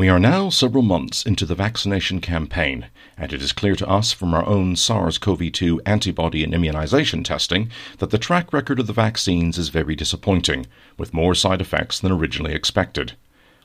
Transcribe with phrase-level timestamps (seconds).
[0.00, 2.86] We are now several months into the vaccination campaign,
[3.18, 7.22] and it is clear to us from our own SARS CoV 2 antibody and immunization
[7.22, 10.64] testing that the track record of the vaccines is very disappointing,
[10.96, 13.12] with more side effects than originally expected.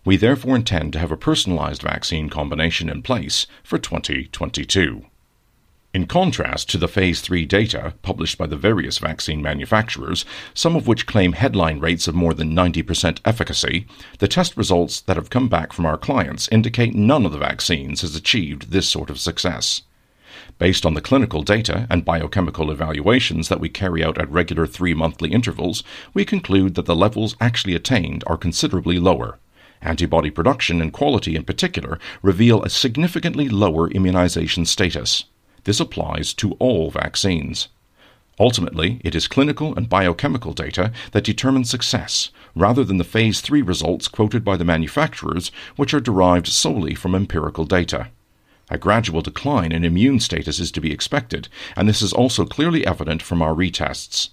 [0.03, 5.05] We therefore intend to have a personalized vaccine combination in place for 2022.
[5.95, 10.87] In contrast to the Phase 3 data published by the various vaccine manufacturers, some of
[10.87, 13.87] which claim headline rates of more than 90% efficacy,
[14.19, 18.01] the test results that have come back from our clients indicate none of the vaccines
[18.01, 19.83] has achieved this sort of success.
[20.59, 24.93] Based on the clinical data and biochemical evaluations that we carry out at regular three
[24.93, 25.81] monthly intervals,
[26.13, 29.39] we conclude that the levels actually attained are considerably lower.
[29.81, 35.23] Antibody production and quality in particular reveal a significantly lower immunization status.
[35.65, 37.67] This applies to all vaccines.
[38.39, 43.61] Ultimately, it is clinical and biochemical data that determine success, rather than the Phase 3
[43.61, 48.09] results quoted by the manufacturers, which are derived solely from empirical data.
[48.69, 52.85] A gradual decline in immune status is to be expected, and this is also clearly
[52.85, 54.29] evident from our retests.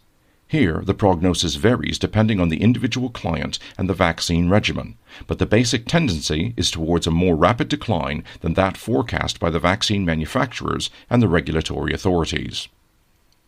[0.52, 5.46] Here, the prognosis varies depending on the individual client and the vaccine regimen, but the
[5.46, 10.90] basic tendency is towards a more rapid decline than that forecast by the vaccine manufacturers
[11.08, 12.68] and the regulatory authorities.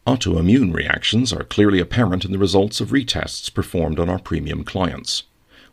[0.06, 5.25] Autoimmune reactions are clearly apparent in the results of retests performed on our premium clients.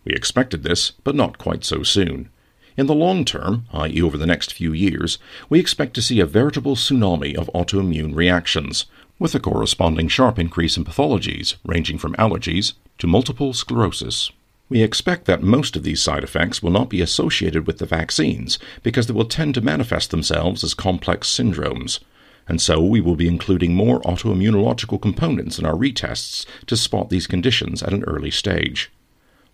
[0.04, 2.30] We expected this, but not quite so soon.
[2.76, 5.18] In the long term, i.e., over the next few years,
[5.50, 8.86] we expect to see a veritable tsunami of autoimmune reactions,
[9.22, 14.32] with a corresponding sharp increase in pathologies ranging from allergies to multiple sclerosis.
[14.68, 18.58] We expect that most of these side effects will not be associated with the vaccines
[18.82, 22.00] because they will tend to manifest themselves as complex syndromes,
[22.48, 27.28] and so we will be including more autoimmunological components in our retests to spot these
[27.28, 28.92] conditions at an early stage.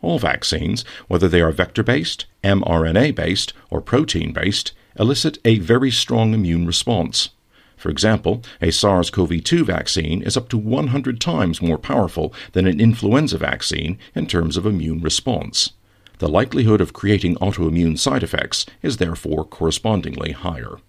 [0.01, 5.91] All vaccines, whether they are vector based, mRNA based, or protein based, elicit a very
[5.91, 7.31] strong immune response.
[7.77, 12.67] For example, a SARS CoV 2 vaccine is up to 100 times more powerful than
[12.67, 15.71] an influenza vaccine in terms of immune response.
[16.17, 20.79] The likelihood of creating autoimmune side effects is therefore correspondingly higher.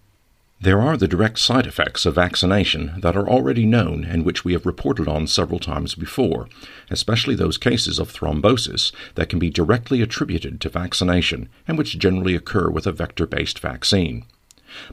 [0.61, 4.55] There are the direct side effects of vaccination that are already known and which we
[4.55, 6.49] have reported on several times before,
[6.91, 12.35] especially those cases of thrombosis that can be directly attributed to vaccination and which generally
[12.35, 14.25] occur with a vector based vaccine.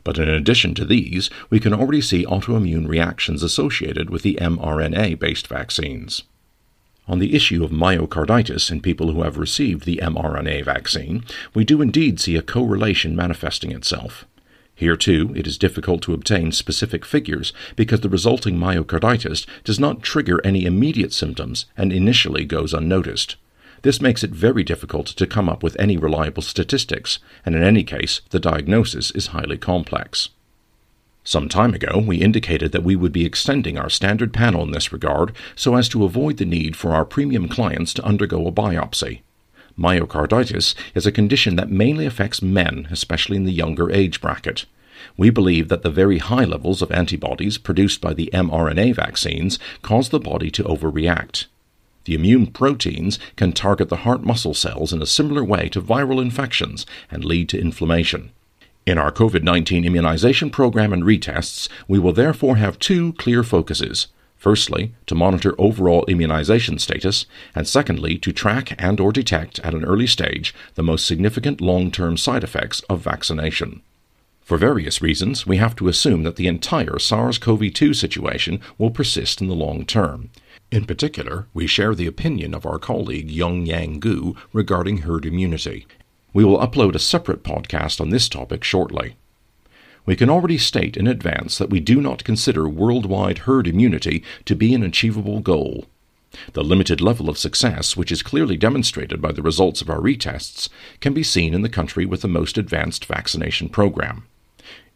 [0.04, 5.20] But in addition to these, we can already see autoimmune reactions associated with the mRNA
[5.20, 6.24] based vaccines.
[7.08, 11.82] On the issue of myocarditis in people who have received the mRNA vaccine, we do
[11.82, 14.26] indeed see a correlation manifesting itself.
[14.74, 20.02] Here, too, it is difficult to obtain specific figures because the resulting myocarditis does not
[20.02, 23.38] trigger any immediate symptoms and initially goes unnoticed.
[23.86, 27.84] This makes it very difficult to come up with any reliable statistics, and in any
[27.84, 30.30] case, the diagnosis is highly complex.
[31.24, 34.92] Some time ago, we indicated that we would be extending our standard panel in this
[34.92, 39.22] regard so as to avoid the need for our premium clients to undergo a biopsy.
[39.78, 44.66] Myocarditis is a condition that mainly affects men, especially in the younger age bracket.
[45.16, 50.10] We believe that the very high levels of antibodies produced by the mRNA vaccines cause
[50.10, 51.46] the body to overreact.
[52.06, 56.22] The immune proteins can target the heart muscle cells in a similar way to viral
[56.22, 58.32] infections and lead to inflammation.
[58.86, 64.08] In our COVID 19 immunization program and retests, we will therefore have two clear focuses.
[64.38, 69.84] Firstly, to monitor overall immunization status, and secondly, to track and or detect at an
[69.84, 73.82] early stage the most significant long-term side effects of vaccination.
[74.44, 79.48] For various reasons, we have to assume that the entire SARS-CoV-2 situation will persist in
[79.48, 80.30] the long term,
[80.72, 85.88] in particular, we share the opinion of our colleague Young Yang Gu regarding herd immunity.
[86.34, 89.16] We will upload a separate podcast on this topic shortly.
[90.06, 94.56] We can already state in advance that we do not consider worldwide herd immunity to
[94.56, 95.86] be an achievable goal.
[96.54, 100.68] The limited level of success, which is clearly demonstrated by the results of our retests,
[101.00, 104.28] can be seen in the country with the most advanced vaccination program.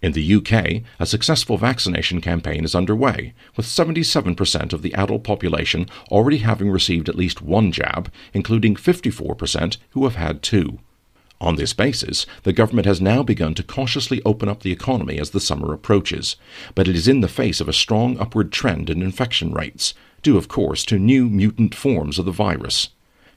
[0.01, 5.87] In the UK, a successful vaccination campaign is underway, with 77% of the adult population
[6.09, 10.79] already having received at least one jab, including 54% who have had two.
[11.41, 15.31] On this basis, the government has now begun to cautiously open up the economy as
[15.31, 16.37] the summer approaches,
[16.75, 20.37] but it is in the face of a strong upward trend in infection rates, due
[20.37, 22.89] of course to new mutant forms of the virus.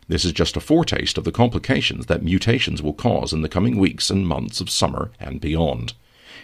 [0.06, 3.79] This is just a foretaste of the complications that mutations will cause in the coming
[3.79, 5.94] weeks and months of summer and beyond.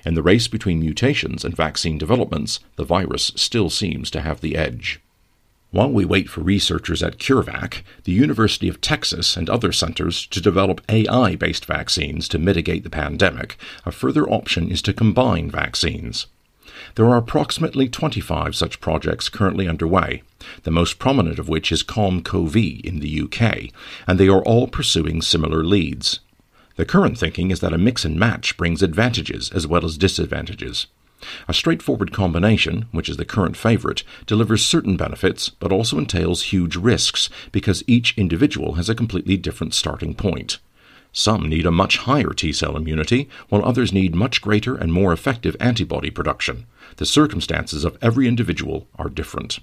[0.09, 4.57] In the race between mutations and vaccine developments, the virus still seems to have the
[4.57, 5.01] edge.
[5.71, 10.41] While we wait for researchers at CureVac, the University of Texas, and other centers to
[10.41, 16.27] develop AI based vaccines to mitigate the pandemic, a further option is to combine vaccines.
[16.95, 20.23] There are approximately 25 such projects currently underway,
[20.63, 23.75] the most prominent of which is Com-COV in the UK,
[24.07, 26.21] and they are all pursuing similar leads.
[26.79, 30.87] The current thinking is that a mix and match brings advantages as well as disadvantages.
[31.49, 36.77] A straightforward combination, which is the current favorite, delivers certain benefits but also entails huge
[36.77, 40.59] risks because each individual has a completely different starting point.
[41.13, 45.13] Some need a much higher T cell immunity, while others need much greater and more
[45.13, 46.67] effective antibody production.
[46.99, 49.59] The circumstances of every individual are different.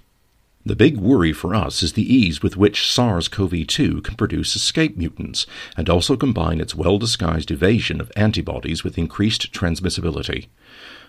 [0.68, 4.56] The big worry for us is the ease with which SARS CoV 2 can produce
[4.56, 5.46] escape mutants
[5.78, 10.48] and also combine its well disguised evasion of antibodies with increased transmissibility.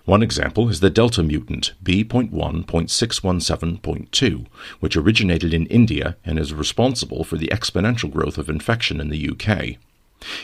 [0.04, 4.46] One example is the Delta mutant B.1.617.2,
[4.80, 9.30] which originated in India and is responsible for the exponential growth of infection in the
[9.30, 9.78] UK.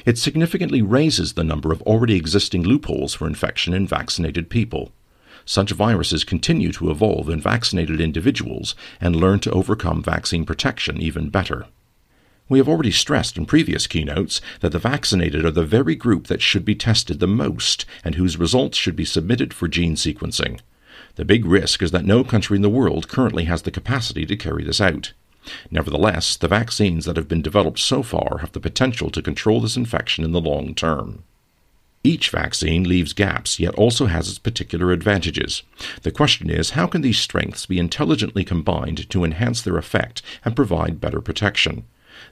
[0.07, 4.91] It significantly raises the number of already existing loopholes for infection in vaccinated people.
[5.45, 11.31] Such viruses continue to evolve in vaccinated individuals and learn to overcome vaccine protection even
[11.31, 11.67] better.
[12.49, 16.43] We have already stressed in previous keynotes that the vaccinated are the very group that
[16.43, 20.61] should be tested the most and whose results should be submitted for gene sequencing.
[21.15, 24.37] The big risk is that no country in the world currently has the capacity to
[24.37, 25.13] carry this out.
[25.71, 29.77] Nevertheless, the vaccines that have been developed so far have the potential to control this
[29.77, 31.25] infection in the long term.
[32.05, 35.63] Each vaccine leaves gaps, yet also has its particular advantages.
[36.03, 40.57] The question is how can these strengths be intelligently combined to enhance their effect and
[40.57, 41.85] provide better protection?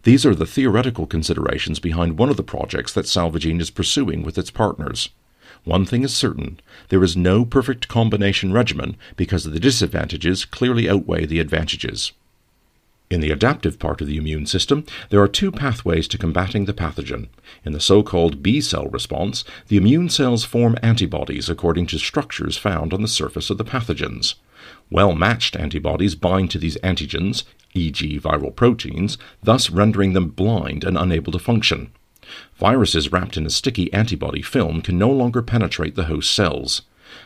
[0.03, 4.39] These are the theoretical considerations behind one of the projects that Salvagene is pursuing with
[4.39, 5.11] its partners.
[5.65, 6.59] One thing is certain
[6.89, 12.13] there is no perfect combination regimen because the disadvantages clearly outweigh the advantages.
[13.11, 16.73] In the adaptive part of the immune system, there are two pathways to combating the
[16.73, 17.27] pathogen.
[17.65, 22.57] In the so called B cell response, the immune cells form antibodies according to structures
[22.57, 24.35] found on the surface of the pathogens.
[24.91, 27.43] Well matched antibodies bind to these antigens,
[27.75, 31.91] e.g., viral proteins, thus rendering them blind and unable to function.
[32.61, 36.83] Viruses wrapped in a sticky antibody film can no longer penetrate the host cells.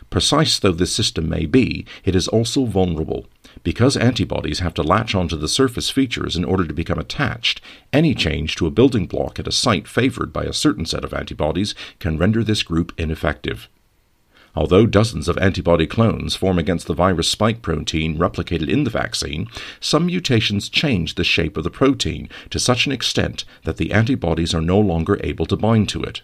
[0.08, 3.26] Precise though this system may be, it is also vulnerable.
[3.62, 7.60] Because antibodies have to latch onto the surface features in order to become attached,
[7.92, 11.14] any change to a building block at a site favored by a certain set of
[11.14, 13.68] antibodies can render this group ineffective.
[14.56, 19.48] Although dozens of antibody clones form against the virus spike protein replicated in the vaccine,
[19.80, 24.54] some mutations change the shape of the protein to such an extent that the antibodies
[24.54, 26.22] are no longer able to bind to it.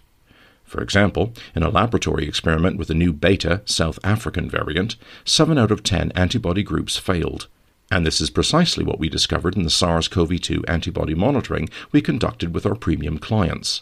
[0.71, 4.95] For example, in a laboratory experiment with the new beta South African variant,
[5.25, 7.47] 7 out of 10 antibody groups failed.
[7.91, 12.01] And this is precisely what we discovered in the SARS CoV 2 antibody monitoring we
[12.01, 13.81] conducted with our premium clients.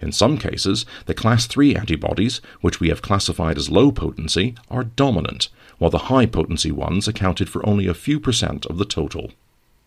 [0.00, 4.84] In some cases, the class 3 antibodies, which we have classified as low potency, are
[4.84, 5.48] dominant,
[5.78, 9.32] while the high potency ones accounted for only a few percent of the total.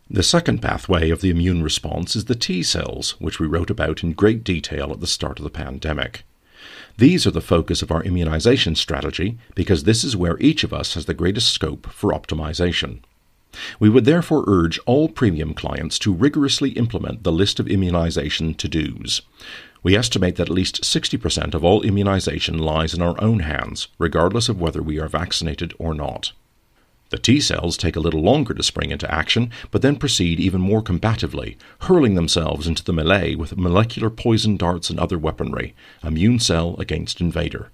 [0.10, 4.04] The second pathway of the immune response is the T cells, which we wrote about
[4.04, 6.26] in great detail at the start of the pandemic.
[6.98, 10.94] These are the focus of our immunization strategy because this is where each of us
[10.94, 13.00] has the greatest scope for optimization.
[13.80, 18.68] We would therefore urge all premium clients to rigorously implement the list of immunization to
[18.68, 19.22] dos.
[19.84, 24.48] We estimate that at least 60% of all immunization lies in our own hands, regardless
[24.48, 26.32] of whether we are vaccinated or not.
[27.12, 30.62] The T cells take a little longer to spring into action, but then proceed even
[30.62, 36.40] more combatively, hurling themselves into the melee with molecular poison darts and other weaponry, immune
[36.40, 37.70] cell against invader.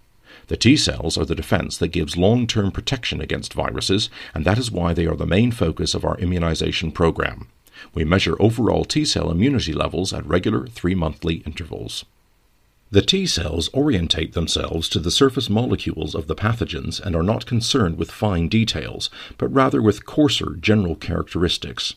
[0.48, 4.58] The T cells are the defense that gives long term protection against viruses, and that
[4.58, 7.48] is why they are the main focus of our immunization program.
[7.94, 12.06] We measure overall T cell immunity levels at regular three monthly intervals.
[12.89, 17.46] The T cells orientate themselves to the surface molecules of the pathogens and are not
[17.46, 21.96] concerned with fine details, but rather with coarser general characteristics.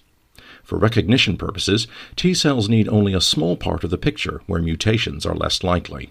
[0.64, 5.24] For recognition purposes, T cells need only a small part of the picture where mutations
[5.24, 6.10] are less likely.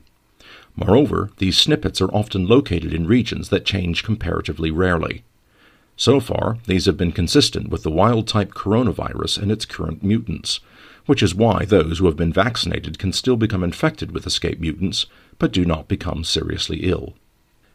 [0.77, 5.23] Moreover, these snippets are often located in regions that change comparatively rarely.
[5.97, 10.61] So far, these have been consistent with the wild type coronavirus and its current mutants,
[11.09, 15.07] which is why those who have been vaccinated can still become infected with escape mutants,
[15.39, 17.15] but do not become seriously ill.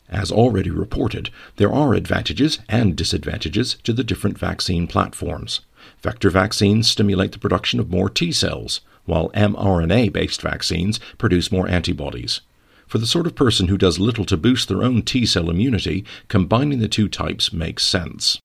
[0.08, 5.62] As already reported, there are advantages and disadvantages to the different vaccine platforms.
[6.00, 11.66] Vector vaccines stimulate the production of more T cells, while mRNA based vaccines produce more
[11.66, 12.40] antibodies.
[12.86, 16.04] For the sort of person who does little to boost their own T cell immunity,
[16.28, 18.38] combining the two types makes sense.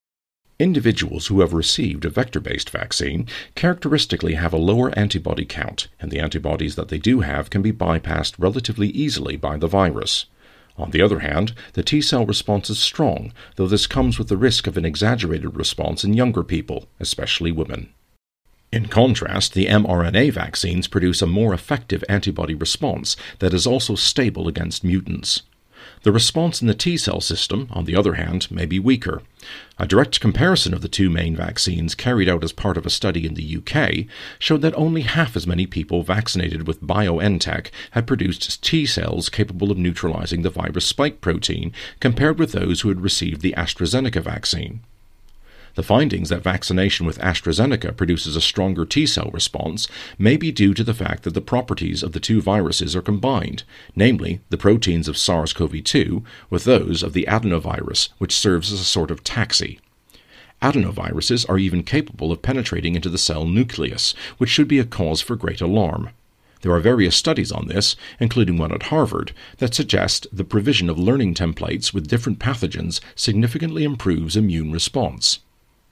[0.60, 6.10] Individuals who have received a vector based vaccine characteristically have a lower antibody count, and
[6.10, 10.26] the antibodies that they do have can be bypassed relatively easily by the virus.
[10.76, 14.36] On the other hand, the T cell response is strong, though this comes with the
[14.36, 17.88] risk of an exaggerated response in younger people, especially women.
[18.70, 24.46] In contrast, the mRNA vaccines produce a more effective antibody response that is also stable
[24.46, 25.40] against mutants.
[26.02, 29.20] The response in the T cell system, on the other hand, may be weaker.
[29.78, 33.26] A direct comparison of the two main vaccines carried out as part of a study
[33.26, 34.06] in the UK
[34.38, 39.70] showed that only half as many people vaccinated with BioNTech had produced T cells capable
[39.70, 44.80] of neutralizing the virus spike protein compared with those who had received the AstraZeneca vaccine.
[45.76, 49.86] The findings that vaccination with AstraZeneca produces a stronger T cell response
[50.18, 53.62] may be due to the fact that the properties of the two viruses are combined,
[53.94, 58.80] namely the proteins of SARS CoV 2 with those of the adenovirus, which serves as
[58.80, 59.78] a sort of taxi.
[60.60, 65.20] Adenoviruses are even capable of penetrating into the cell nucleus, which should be a cause
[65.20, 66.10] for great alarm.
[66.62, 70.98] There are various studies on this, including one at Harvard, that suggest the provision of
[70.98, 75.38] learning templates with different pathogens significantly improves immune response.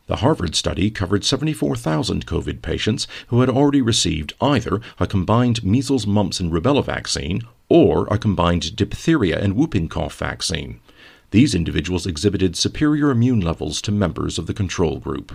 [0.09, 6.07] The Harvard study covered 74,000 COVID patients who had already received either a combined measles,
[6.07, 10.81] mumps, and rubella vaccine or a combined diphtheria and whooping cough vaccine.
[11.31, 15.31] These individuals exhibited superior immune levels to members of the control group.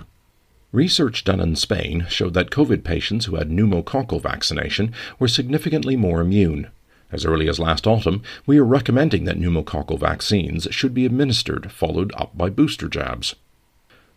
[0.71, 6.19] Research done in Spain showed that COVID patients who had pneumococcal vaccination were significantly more
[6.19, 6.69] immune.
[7.11, 12.11] As early as last autumn, we are recommending that pneumococcal vaccines should be administered, followed
[12.17, 13.35] up by booster jabs.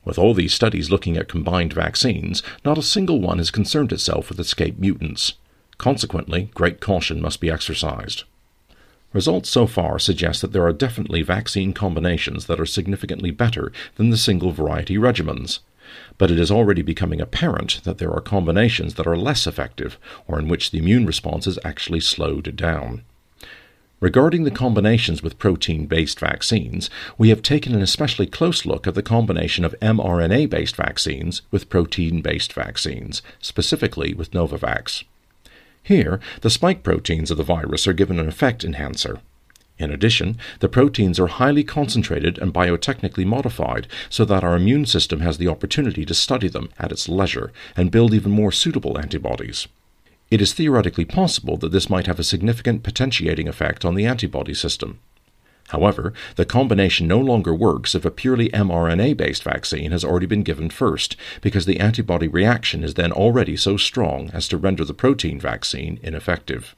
[0.07, 4.29] With all these studies looking at combined vaccines, not a single one has concerned itself
[4.29, 5.35] with escape mutants.
[5.79, 8.23] Consequently, great caution must be exercised.
[9.13, 14.11] Results so far suggest that there are definitely vaccine combinations that are significantly better than
[14.11, 15.59] the single variety regimens.
[16.19, 19.99] But it is already becoming apparent that there are combinations that are less effective,
[20.29, 23.03] or in which the immune response is actually slowed down.
[23.99, 28.95] Regarding the combinations with protein based vaccines, we have taken an especially close look at
[28.95, 35.05] the combination of mRNA based vaccines with protein based vaccines, specifically with Novavax.
[35.83, 39.21] Here, the spike proteins of the virus are given an effect enhancer.
[39.79, 45.21] In addition, the proteins are highly concentrated and biotechnically modified so that our immune system
[45.21, 49.69] has the opportunity to study them at its leisure and build even more suitable antibodies.
[50.31, 54.55] It is theoretically possible that this might have a significant potentiating effect on the antibody
[54.55, 54.99] system.
[55.69, 60.43] However, the combination no longer works if a purely mRNA based vaccine has already been
[60.43, 64.95] given first, because the antibody reaction is then already so strong as to render the
[64.95, 66.77] protein vaccine ineffective.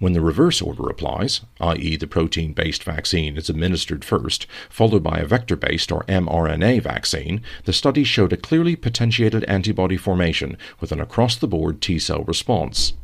[0.00, 5.18] When the reverse order applies, i.e., the protein based vaccine is administered first, followed by
[5.18, 10.90] a vector based or mRNA vaccine, the study showed a clearly potentiated antibody formation with
[10.90, 12.94] an across the board T cell response.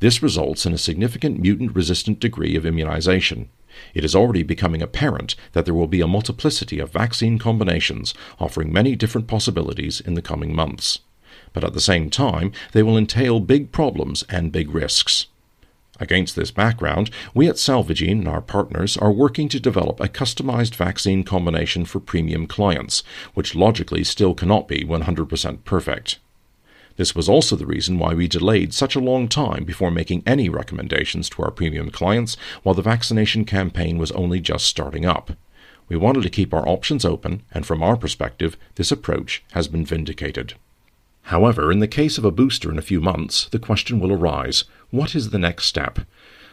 [0.00, 3.50] This results in a significant mutant resistant degree of immunization.
[3.92, 8.72] It is already becoming apparent that there will be a multiplicity of vaccine combinations offering
[8.72, 11.00] many different possibilities in the coming months.
[11.52, 15.26] But at the same time, they will entail big problems and big risks.
[15.98, 20.74] Against this background, we at Celvigene and our partners are working to develop a customized
[20.74, 23.02] vaccine combination for premium clients,
[23.34, 26.18] which logically still cannot be 100% perfect.
[26.96, 30.48] This was also the reason why we delayed such a long time before making any
[30.48, 35.32] recommendations to our premium clients while the vaccination campaign was only just starting up.
[35.88, 39.84] We wanted to keep our options open, and from our perspective, this approach has been
[39.84, 40.54] vindicated.
[41.26, 44.62] However, in the case of a booster in a few months, the question will arise
[44.90, 45.98] what is the next step?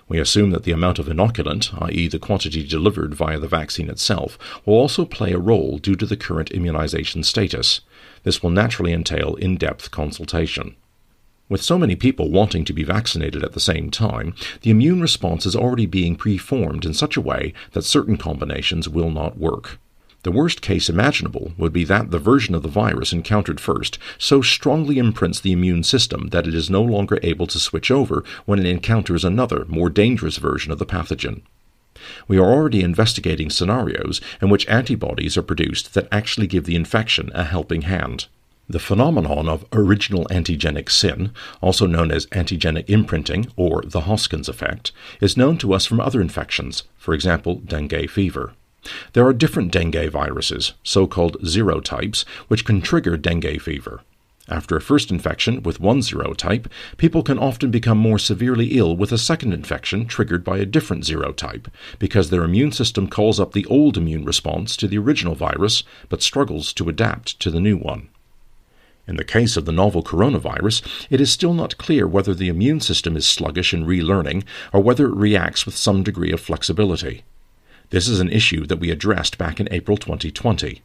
[0.08, 4.40] We assume that the amount of inoculant, i.e., the quantity delivered via the vaccine itself,
[4.66, 7.82] will also play a role due to the current immunization status.
[8.24, 10.76] This will naturally entail in depth consultation.
[11.50, 15.46] With so many people wanting to be vaccinated at the same time, the immune response
[15.46, 19.78] is already being preformed in such a way that certain combinations will not work.
[20.24, 24.42] The worst case imaginable would be that the version of the virus encountered first so
[24.42, 28.60] strongly imprints the immune system that it is no longer able to switch over when
[28.60, 31.42] it encounters another, more dangerous version of the pathogen.
[32.28, 37.30] We are already investigating scenarios in which antibodies are produced that actually give the infection
[37.34, 38.28] a helping hand.
[38.70, 44.94] The phenomenon of original antigenic sin, also known as antigenic imprinting or the Hoskins effect,
[45.20, 48.54] is known to us from other infections, for example, dengue fever.
[49.14, 54.02] There are different dengue viruses, so called serotypes, which can trigger dengue fever.
[54.50, 56.66] After a first infection with one serotype,
[56.98, 61.06] people can often become more severely ill with a second infection triggered by a different
[61.06, 65.84] serotype, because their immune system calls up the old immune response to the original virus
[66.10, 68.10] but struggles to adapt to the new one.
[69.08, 72.82] In the case of the novel coronavirus, it is still not clear whether the immune
[72.82, 77.24] system is sluggish in relearning or whether it reacts with some degree of flexibility.
[77.90, 80.82] This is an issue that we addressed back in April 2020.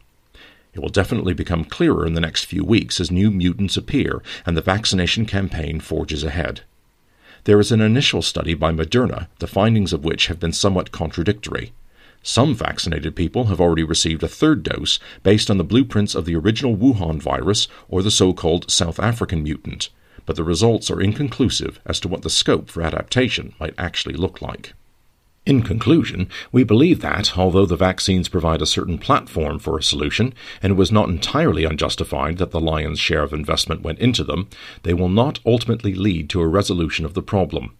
[0.73, 4.55] It will definitely become clearer in the next few weeks as new mutants appear and
[4.55, 6.61] the vaccination campaign forges ahead.
[7.45, 11.73] There is an initial study by Moderna, the findings of which have been somewhat contradictory.
[12.21, 16.35] Some vaccinated people have already received a third dose based on the blueprints of the
[16.35, 19.89] original Wuhan virus or the so called South African mutant,
[20.25, 24.41] but the results are inconclusive as to what the scope for adaptation might actually look
[24.41, 24.73] like.
[25.49, 30.31] In conclusion, we believe that, although the vaccines provide a certain platform for a solution,
[30.61, 34.47] and it was not entirely unjustified that the lion's share of investment went into them,
[34.83, 37.75] they will not ultimately lead to a resolution of the problem.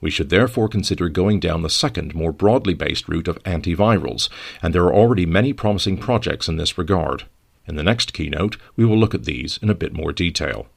[0.00, 4.30] We should therefore consider going down the second, more broadly based route of antivirals,
[4.62, 7.24] and there are already many promising projects in this regard.
[7.66, 10.68] In the next keynote, we will look at these in a bit more detail.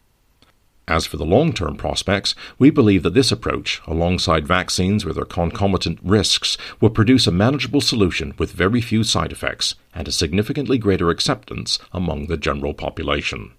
[0.88, 5.26] As for the long term prospects, we believe that this approach, alongside vaccines with their
[5.26, 10.78] concomitant risks, will produce a manageable solution with very few side effects and a significantly
[10.78, 13.54] greater acceptance among the general population.